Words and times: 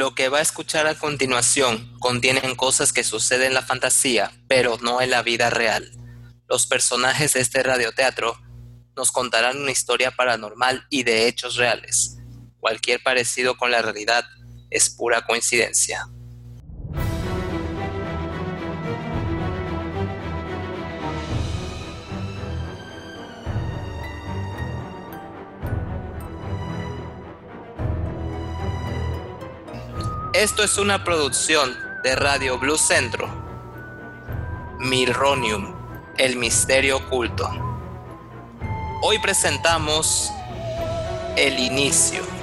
Lo 0.00 0.14
que 0.14 0.30
va 0.30 0.38
a 0.38 0.40
escuchar 0.40 0.86
a 0.86 0.94
continuación 0.94 1.92
contienen 1.98 2.56
cosas 2.56 2.90
que 2.94 3.04
suceden 3.04 3.48
en 3.48 3.52
la 3.52 3.60
fantasía, 3.60 4.32
pero 4.48 4.78
no 4.80 5.02
en 5.02 5.10
la 5.10 5.20
vida 5.20 5.50
real. 5.50 5.92
Los 6.48 6.66
personajes 6.66 7.34
de 7.34 7.40
este 7.40 7.62
radioteatro 7.62 8.34
nos 8.96 9.12
contarán 9.12 9.58
una 9.58 9.72
historia 9.72 10.10
paranormal 10.10 10.86
y 10.88 11.02
de 11.02 11.28
hechos 11.28 11.56
reales. 11.56 12.16
Cualquier 12.60 13.02
parecido 13.02 13.58
con 13.58 13.72
la 13.72 13.82
realidad 13.82 14.24
es 14.70 14.88
pura 14.88 15.26
coincidencia. 15.26 16.08
Esto 30.40 30.62
es 30.62 30.78
una 30.78 31.04
producción 31.04 31.76
de 32.02 32.16
Radio 32.16 32.58
Blue 32.58 32.78
Centro. 32.78 33.28
Mirronium, 34.78 35.74
el 36.16 36.36
misterio 36.36 36.96
oculto. 36.96 37.46
Hoy 39.02 39.18
presentamos 39.18 40.30
El 41.36 41.58
inicio. 41.58 42.39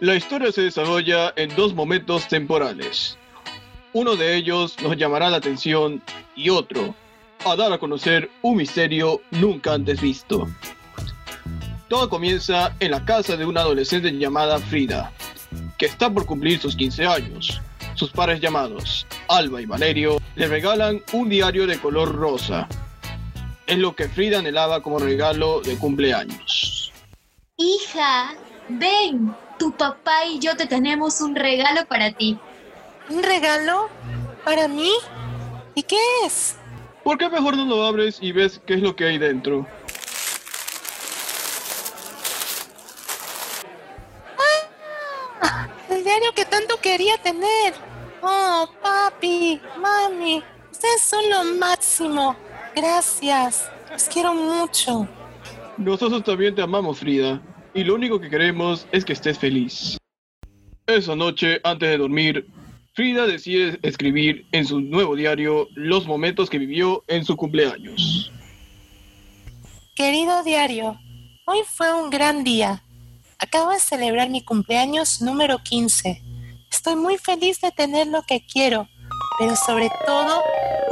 La 0.00 0.14
historia 0.14 0.50
se 0.50 0.62
desarrolla 0.62 1.34
en 1.36 1.54
dos 1.56 1.74
momentos 1.74 2.26
temporales. 2.26 3.18
Uno 3.92 4.16
de 4.16 4.34
ellos 4.34 4.74
nos 4.82 4.96
llamará 4.96 5.28
la 5.28 5.36
atención 5.36 6.02
y 6.34 6.48
otro 6.48 6.94
a 7.44 7.54
dar 7.54 7.70
a 7.70 7.78
conocer 7.78 8.30
un 8.40 8.56
misterio 8.56 9.20
nunca 9.30 9.74
antes 9.74 10.00
visto. 10.00 10.48
Todo 11.88 12.08
comienza 12.08 12.74
en 12.80 12.92
la 12.92 13.04
casa 13.04 13.36
de 13.36 13.44
una 13.44 13.60
adolescente 13.60 14.10
llamada 14.10 14.58
Frida, 14.58 15.12
que 15.76 15.84
está 15.84 16.08
por 16.08 16.24
cumplir 16.24 16.58
sus 16.58 16.76
15 16.76 17.04
años. 17.04 17.60
Sus 17.94 18.10
padres 18.10 18.40
llamados 18.40 19.06
Alba 19.28 19.60
y 19.60 19.66
Valerio 19.66 20.16
le 20.34 20.48
regalan 20.48 21.02
un 21.12 21.28
diario 21.28 21.66
de 21.66 21.78
color 21.78 22.14
rosa. 22.14 22.66
Es 23.66 23.76
lo 23.76 23.94
que 23.94 24.08
Frida 24.08 24.38
anhelaba 24.38 24.82
como 24.82 24.98
regalo 24.98 25.60
de 25.60 25.76
cumpleaños. 25.76 26.90
Hija, 27.58 28.34
ven, 28.70 29.34
tu 29.60 29.70
papá 29.72 30.24
y 30.24 30.38
yo 30.38 30.56
te 30.56 30.66
tenemos 30.66 31.20
un 31.20 31.36
regalo 31.36 31.84
para 31.84 32.10
ti. 32.12 32.38
¿Un 33.10 33.22
regalo? 33.22 33.90
¿Para 34.42 34.66
mí? 34.68 34.90
¿Y 35.74 35.82
qué 35.82 35.98
es? 36.24 36.56
¿Por 37.04 37.18
qué 37.18 37.28
mejor 37.28 37.58
no 37.58 37.66
lo 37.66 37.84
abres 37.84 38.18
y 38.22 38.32
ves 38.32 38.58
qué 38.66 38.74
es 38.74 38.80
lo 38.80 38.96
que 38.96 39.04
hay 39.04 39.18
dentro? 39.18 39.66
¡Ah! 45.42 45.68
El 45.90 46.04
diario 46.04 46.32
que 46.34 46.46
tanto 46.46 46.80
quería 46.80 47.18
tener. 47.18 47.74
Oh, 48.22 48.66
papi, 48.80 49.60
mami, 49.76 50.42
ustedes 50.72 51.02
son 51.02 51.28
lo 51.28 51.44
máximo. 51.58 52.34
Gracias. 52.74 53.70
Los 53.90 54.04
quiero 54.04 54.32
mucho. 54.32 55.06
Nosotros 55.76 56.24
también 56.24 56.54
te 56.54 56.62
amamos, 56.62 56.98
Frida 56.98 57.42
y 57.74 57.84
lo 57.84 57.94
único 57.94 58.20
que 58.20 58.28
queremos 58.28 58.86
es 58.92 59.04
que 59.04 59.12
estés 59.12 59.38
feliz. 59.38 59.98
Esa 60.86 61.14
noche, 61.14 61.60
antes 61.62 61.88
de 61.88 61.98
dormir, 61.98 62.46
Frida 62.94 63.26
decide 63.26 63.78
escribir 63.82 64.46
en 64.52 64.66
su 64.66 64.80
nuevo 64.80 65.14
diario 65.14 65.68
los 65.74 66.06
momentos 66.06 66.50
que 66.50 66.58
vivió 66.58 67.04
en 67.06 67.24
su 67.24 67.36
cumpleaños. 67.36 68.32
Querido 69.94 70.42
diario, 70.42 70.98
hoy 71.46 71.60
fue 71.66 71.94
un 71.94 72.10
gran 72.10 72.42
día. 72.42 72.82
Acabo 73.38 73.70
de 73.70 73.78
celebrar 73.78 74.28
mi 74.28 74.44
cumpleaños 74.44 75.22
número 75.22 75.58
15. 75.62 76.22
Estoy 76.70 76.96
muy 76.96 77.16
feliz 77.18 77.60
de 77.60 77.70
tener 77.70 78.08
lo 78.08 78.22
que 78.22 78.44
quiero, 78.44 78.88
pero 79.38 79.54
sobre 79.56 79.90
todo 80.06 80.42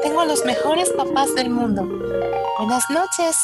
tengo 0.02 0.24
los 0.24 0.44
mejores 0.44 0.90
papás 0.90 1.34
del 1.34 1.50
mundo. 1.50 1.84
Buenas 2.58 2.88
noches. 2.90 3.36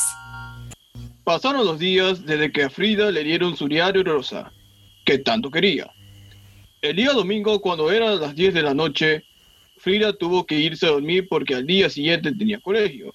Pasaron 1.24 1.64
los 1.64 1.78
días 1.78 2.26
desde 2.26 2.52
que 2.52 2.64
a 2.64 2.70
Frida 2.70 3.10
le 3.10 3.24
dieron 3.24 3.56
su 3.56 3.66
diario 3.66 4.04
rosa, 4.04 4.52
que 5.06 5.18
tanto 5.18 5.50
quería. 5.50 5.90
El 6.82 6.96
día 6.96 7.12
domingo, 7.12 7.62
cuando 7.62 7.90
eran 7.90 8.20
las 8.20 8.34
10 8.34 8.52
de 8.52 8.62
la 8.62 8.74
noche, 8.74 9.24
Frida 9.78 10.12
tuvo 10.12 10.44
que 10.44 10.58
irse 10.58 10.84
a 10.84 10.90
dormir 10.90 11.26
porque 11.30 11.54
al 11.54 11.66
día 11.66 11.88
siguiente 11.88 12.30
tenía 12.32 12.60
colegio. 12.60 13.14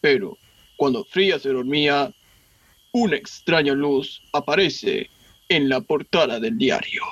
Pero, 0.00 0.36
cuando 0.76 1.04
Frida 1.04 1.38
se 1.38 1.50
dormía, 1.50 2.12
una 2.90 3.16
extraña 3.16 3.72
luz 3.72 4.20
aparece 4.32 5.08
en 5.48 5.68
la 5.68 5.80
portada 5.80 6.40
del 6.40 6.58
diario. 6.58 7.02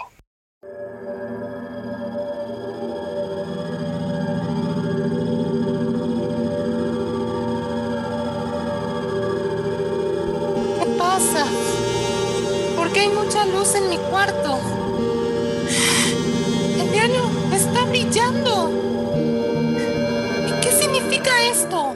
¿Por 12.97 13.05
qué 13.05 13.11
hay 13.11 13.15
mucha 13.15 13.45
luz 13.45 13.75
en 13.75 13.91
mi 13.91 13.99
cuarto? 13.99 14.59
El 16.81 16.91
diario 16.91 17.25
está 17.53 17.85
brillando. 17.85 18.71
¿Y 20.47 20.61
qué 20.63 20.71
significa 20.73 21.31
esto? 21.47 21.95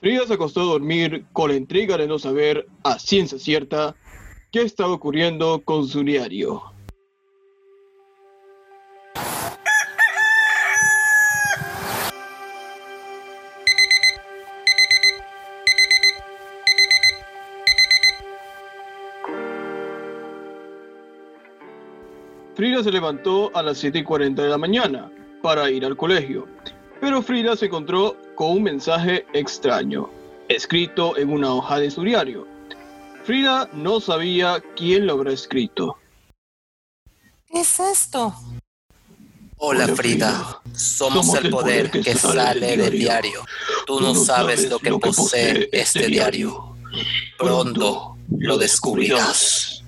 Frida 0.00 0.26
se 0.26 0.34
acostó 0.34 0.60
a 0.60 0.64
dormir 0.64 1.24
con 1.32 1.48
la 1.48 1.56
intriga 1.56 1.96
de 1.96 2.06
no 2.06 2.18
saber 2.18 2.66
a 2.82 2.98
ciencia 2.98 3.38
cierta 3.38 3.96
qué 4.52 4.60
estaba 4.60 4.92
ocurriendo 4.92 5.62
con 5.64 5.88
su 5.88 6.04
diario. 6.04 6.73
Frida 22.54 22.84
se 22.84 22.92
levantó 22.92 23.50
a 23.56 23.62
las 23.64 23.78
7 23.78 23.98
y 23.98 24.04
40 24.04 24.42
de 24.42 24.48
la 24.48 24.58
mañana 24.58 25.10
para 25.42 25.68
ir 25.70 25.84
al 25.84 25.96
colegio, 25.96 26.46
pero 27.00 27.20
Frida 27.20 27.56
se 27.56 27.66
encontró 27.66 28.16
con 28.36 28.52
un 28.52 28.62
mensaje 28.62 29.26
extraño, 29.32 30.08
escrito 30.48 31.16
en 31.18 31.32
una 31.32 31.52
hoja 31.52 31.80
de 31.80 31.90
su 31.90 32.02
diario. 32.02 32.46
Frida 33.24 33.68
no 33.72 34.00
sabía 34.00 34.62
quién 34.76 35.06
lo 35.06 35.14
habrá 35.14 35.32
escrito. 35.32 35.96
¿Qué 37.48 37.60
es 37.60 37.80
esto? 37.80 38.32
Hola 39.56 39.88
Frida, 39.88 40.60
somos, 40.76 41.34
el 41.34 41.50
poder, 41.50 41.90
que, 41.90 42.14
sale 42.14 42.76
del 42.76 42.92
diario. 42.92 43.44
Tú, 43.84 44.00
no 44.00 44.14
sabes 44.14 44.68
lo 44.70 44.78
que 44.78 44.90
posee 44.92 45.64
este, 45.72 45.80
este 45.80 46.06
diario. 46.06 46.76
Pronto 47.36 48.16
lo 48.38 48.58
descubrirás. 48.58 49.82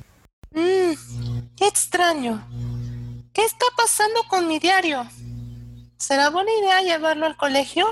Mm, 0.53 0.95
qué 1.57 1.67
extraño. 1.67 2.47
¿Qué 3.33 3.45
está 3.45 3.67
pasando 3.77 4.21
con 4.29 4.47
mi 4.47 4.59
diario? 4.59 5.07
¿Será 5.97 6.31
buena 6.31 6.51
idea 6.61 6.81
llevarlo 6.83 7.27
al 7.27 7.37
colegio? 7.37 7.87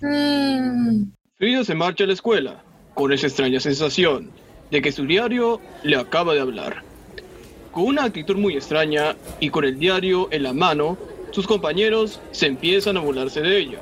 Mm. 0.00 1.12
Frida 1.36 1.64
se 1.64 1.74
marcha 1.74 2.04
a 2.04 2.06
la 2.06 2.12
escuela 2.12 2.62
con 2.94 3.12
esa 3.12 3.26
extraña 3.26 3.60
sensación 3.60 4.30
de 4.70 4.82
que 4.82 4.92
su 4.92 5.04
diario 5.06 5.60
le 5.82 5.96
acaba 5.96 6.34
de 6.34 6.40
hablar. 6.40 6.82
Con 7.72 7.84
una 7.84 8.04
actitud 8.04 8.36
muy 8.36 8.54
extraña 8.54 9.16
y 9.40 9.50
con 9.50 9.64
el 9.64 9.78
diario 9.78 10.28
en 10.30 10.44
la 10.44 10.52
mano, 10.52 10.96
sus 11.32 11.46
compañeros 11.46 12.20
se 12.30 12.46
empiezan 12.46 12.96
a 12.96 13.00
burlarse 13.00 13.40
de 13.40 13.58
ella 13.58 13.80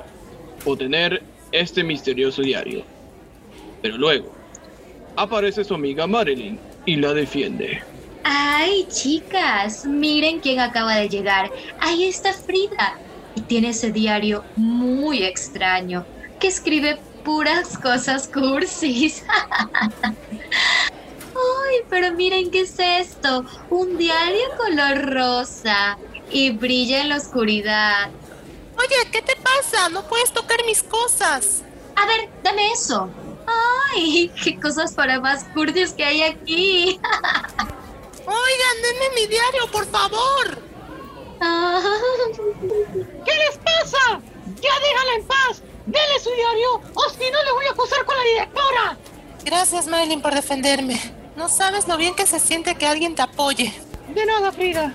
o 0.64 0.76
tener 0.76 1.22
este 1.52 1.84
misterioso 1.84 2.40
diario. 2.42 2.84
Pero 3.82 3.98
luego, 3.98 4.32
aparece 5.16 5.64
su 5.64 5.75
amiga 5.75 6.06
Marilyn 6.06 6.58
y 6.86 6.96
la 6.96 7.12
defiende. 7.12 7.82
Ay, 8.24 8.86
chicas, 8.88 9.84
miren 9.84 10.40
quién 10.40 10.60
acaba 10.60 10.94
de 10.96 11.08
llegar. 11.08 11.50
Ahí 11.80 12.04
está 12.04 12.32
Frida. 12.32 12.98
Y 13.34 13.40
tiene 13.42 13.70
ese 13.70 13.90
diario 13.90 14.44
muy 14.56 15.24
extraño 15.24 16.04
que 16.38 16.48
escribe 16.48 16.98
puras 17.24 17.78
cosas 17.78 18.28
cursis. 18.28 19.24
Ay, 21.34 21.76
pero 21.88 22.12
miren 22.12 22.50
qué 22.50 22.60
es 22.60 22.78
esto. 22.78 23.44
Un 23.70 23.96
diario 23.96 24.42
color 24.56 25.12
rosa 25.12 25.98
y 26.30 26.50
brilla 26.50 27.00
en 27.00 27.08
la 27.08 27.16
oscuridad. 27.16 28.10
Oye, 28.76 29.10
¿qué 29.10 29.22
te 29.22 29.36
pasa? 29.36 29.88
No 29.88 30.02
puedes 30.08 30.32
tocar 30.32 30.58
mis 30.66 30.82
cosas. 30.82 31.62
A 31.96 32.06
ver, 32.06 32.28
dame 32.42 32.72
eso. 32.72 33.08
Ay, 33.94 34.30
qué 34.42 34.58
cosas 34.58 34.92
para 34.92 35.20
más 35.20 35.44
cursis 35.54 35.92
que 35.92 36.04
hay 36.04 36.22
aquí. 36.22 37.00
Denme 38.92 39.14
mi 39.14 39.26
diario, 39.26 39.66
por 39.70 39.86
favor. 39.86 40.58
Ah, 41.40 41.80
¿Qué 43.24 43.32
les 43.34 43.58
pasa? 43.58 44.20
Ya 44.60 44.70
déjala 44.80 45.14
en 45.16 45.26
paz. 45.26 45.62
Dele 45.86 46.20
su 46.22 46.30
diario 46.30 46.74
o 46.94 47.10
si 47.10 47.30
no 47.30 47.42
le 47.42 47.52
voy 47.52 47.66
a 47.66 47.70
acusar 47.70 48.04
con 48.04 48.14
la 48.16 48.22
directora. 48.22 48.98
Gracias, 49.44 49.86
Marilyn, 49.86 50.20
por 50.20 50.34
defenderme. 50.34 51.00
No 51.36 51.48
sabes 51.48 51.88
lo 51.88 51.96
bien 51.96 52.14
que 52.14 52.26
se 52.26 52.38
siente 52.38 52.74
que 52.74 52.86
alguien 52.86 53.14
te 53.14 53.22
apoye. 53.22 53.72
De 54.14 54.26
nada, 54.26 54.52
Frida. 54.52 54.94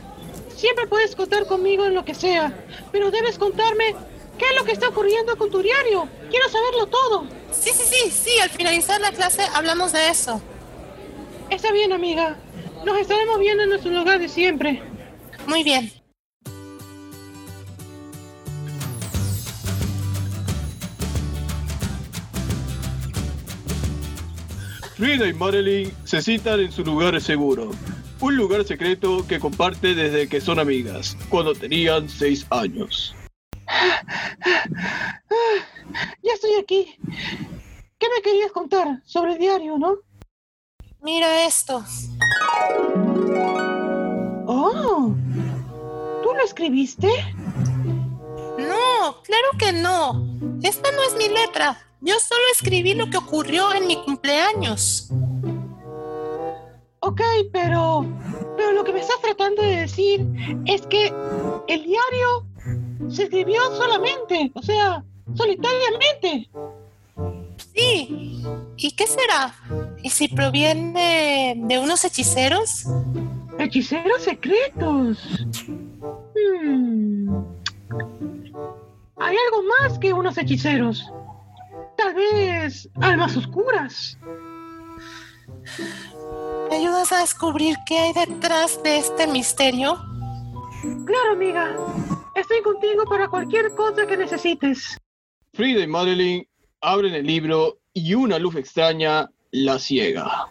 Siempre 0.55 0.87
puedes 0.87 1.15
contar 1.15 1.47
conmigo 1.47 1.85
en 1.85 1.95
lo 1.95 2.05
que 2.05 2.13
sea, 2.13 2.53
pero 2.91 3.09
debes 3.09 3.39
contarme 3.39 3.95
qué 4.37 4.45
es 4.45 4.55
lo 4.57 4.63
que 4.63 4.73
está 4.73 4.89
ocurriendo 4.89 5.37
con 5.37 5.49
tu 5.49 5.61
diario. 5.63 6.07
Quiero 6.29 6.47
saberlo 6.49 6.85
todo. 6.85 7.25
Sí, 7.51 7.71
sí, 7.71 7.83
sí, 7.83 8.11
sí, 8.11 8.39
al 8.39 8.49
finalizar 8.51 9.01
la 9.01 9.11
clase 9.11 9.43
hablamos 9.53 9.91
de 9.91 10.09
eso. 10.09 10.39
Está 11.49 11.71
bien, 11.71 11.93
amiga. 11.93 12.37
Nos 12.85 12.97
estaremos 12.99 13.39
viendo 13.39 13.63
en 13.63 13.69
nuestro 13.69 13.91
lugar 13.91 14.19
de 14.19 14.29
siempre. 14.29 14.81
Muy 15.47 15.63
bien. 15.63 15.91
Frida 24.95 25.27
y 25.27 25.33
Marilyn 25.33 25.93
se 26.05 26.23
citan 26.23 26.59
en 26.59 26.71
su 26.71 26.83
lugar 26.83 27.21
seguro, 27.21 27.69
un 28.19 28.35
lugar 28.35 28.63
secreto 28.65 29.27
que 29.27 29.39
comparte 29.39 29.93
desde 29.93 30.27
que 30.27 30.41
son 30.41 30.57
amigas, 30.57 31.15
cuando 31.29 31.53
tenían 31.53 32.09
seis 32.09 32.47
años. 32.49 33.15
Ya 36.23 36.33
estoy 36.33 36.51
aquí. 36.59 36.95
¿Qué 37.99 38.07
me 38.15 38.21
querías 38.23 38.51
contar 38.51 39.01
sobre 39.05 39.33
el 39.33 39.37
diario, 39.37 39.77
no? 39.77 39.97
Mira 41.01 41.45
esto. 41.45 41.83
Oh, 44.47 45.13
¿tú 46.23 46.33
lo 46.33 46.43
escribiste? 46.43 47.09
No, 48.57 49.21
claro 49.23 49.47
que 49.59 49.71
no. 49.73 50.25
Esta 50.63 50.91
no 50.91 51.03
es 51.03 51.15
mi 51.17 51.29
letra. 51.29 51.77
Yo 52.01 52.15
solo 52.19 52.41
escribí 52.51 52.93
lo 52.93 53.09
que 53.09 53.17
ocurrió 53.17 53.73
en 53.73 53.87
mi 53.87 54.03
cumpleaños. 54.03 55.09
Ok, 56.99 57.21
pero, 57.53 58.05
pero 58.57 58.71
lo 58.73 58.83
que 58.83 58.93
me 58.93 58.99
estás 58.99 59.21
tratando 59.21 59.61
de 59.61 59.77
decir 59.77 60.25
es 60.65 60.85
que 60.87 61.13
el 61.67 61.83
diario 61.83 62.47
se 63.09 63.23
escribió 63.23 63.61
solamente, 63.75 64.51
o 64.55 64.61
sea, 64.61 65.03
solitariamente. 65.35 66.49
Sí. 67.57 68.43
¿Y 68.77 68.91
qué 68.91 69.07
será? 69.07 69.53
¿Y 70.03 70.09
si 70.09 70.27
proviene 70.27 71.55
de 71.57 71.79
unos 71.79 72.03
hechiceros? 72.05 72.85
Hechiceros 73.59 74.23
secretos. 74.23 75.45
Hmm. 76.35 77.29
Hay 79.19 79.35
algo 79.35 79.63
más 79.79 79.97
que 79.99 80.13
unos 80.13 80.37
hechiceros. 80.37 81.11
Tal 81.97 82.13
vez 82.13 82.87
almas 83.01 83.35
oscuras. 83.35 84.17
¿Me 86.69 86.75
ayudas 86.75 87.11
a 87.11 87.19
descubrir 87.19 87.75
qué 87.87 87.97
hay 87.97 88.13
detrás 88.13 88.81
de 88.83 88.97
este 88.97 89.25
misterio? 89.27 89.97
Claro, 91.05 91.31
amiga. 91.31 91.75
Estoy 92.35 92.61
contigo 92.61 93.05
para 93.05 93.27
cualquier 93.27 93.73
cosa 93.75 94.05
que 94.05 94.17
necesites. 94.17 94.97
Frida 95.53 95.81
y 95.81 95.87
Marilyn 95.87 96.47
abren 96.81 97.13
el 97.15 97.25
libro 97.25 97.79
y 97.93 98.13
una 98.13 98.39
luz 98.39 98.55
extraña 98.55 99.31
la 99.51 99.79
ciega. 99.79 100.47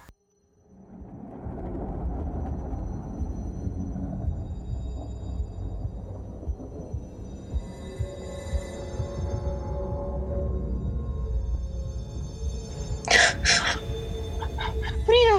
Frida, 15.04 15.38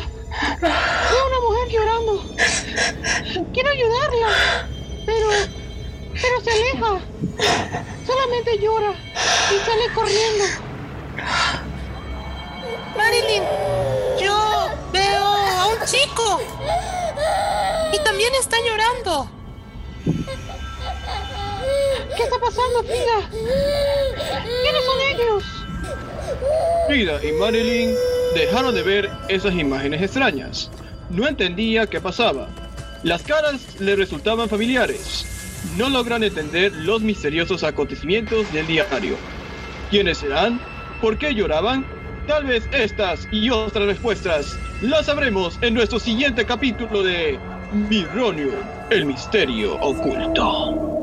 veo 0.62 1.28
una 1.28 1.40
mujer 1.50 1.70
llorando. 1.70 2.24
Quiero 3.54 3.70
ayudarla, 3.70 4.70
pero, 5.06 5.28
pero 6.14 6.42
se 6.42 6.52
aleja. 6.52 7.02
Solamente 8.06 8.58
llora 8.60 8.94
y 8.94 9.60
sale 9.66 9.94
corriendo. 9.94 10.67
Marilyn, 12.96 13.44
yo 14.20 14.70
veo 14.92 15.24
a 15.24 15.68
un 15.68 15.86
chico. 15.86 16.42
Y 17.94 18.04
también 18.04 18.34
está 18.36 18.58
llorando. 18.66 19.30
¿Qué 22.16 22.24
está 22.24 22.40
pasando, 22.40 22.84
Frida? 22.84 23.30
¿Quiénes 24.62 24.86
son 24.86 25.02
ellos? 25.14 25.44
Frida 26.88 27.24
y 27.24 27.32
Marilyn 27.34 27.96
dejaron 28.34 28.74
de 28.74 28.84
ver 28.84 29.10
esas 29.30 29.54
imágenes 29.54 30.02
extrañas. 30.02 30.72
No 31.10 31.28
entendía 31.28 31.88
qué 31.88 32.02
pasaba. 32.02 32.48
Las 33.04 33.24
caras 33.24 33.80
le 33.80 33.96
resultaban 33.96 34.50
familiares. 34.50 35.26
No 35.78 35.90
logran 35.90 36.24
entender 36.24 36.72
los 36.74 37.02
misteriosos 37.02 37.64
acontecimientos 37.64 38.52
del 38.52 38.68
diario. 38.68 39.16
¿Quiénes 39.90 40.18
serán? 40.20 40.60
¿Por 41.02 41.18
qué 41.18 41.34
lloraban? 41.34 41.86
Tal 42.28 42.46
vez 42.46 42.68
estas 42.72 43.28
y 43.32 43.50
otras 43.50 43.86
respuestas 43.86 44.58
las 44.82 45.06
sabremos 45.06 45.58
en 45.62 45.74
nuestro 45.76 46.00
siguiente 46.00 46.46
capítulo 46.46 47.04
de 47.04 47.40
Mironium, 47.72 48.56
el 48.90 49.06
misterio 49.06 49.76
oculto. 49.80 50.97